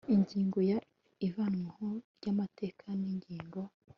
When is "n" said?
3.01-3.03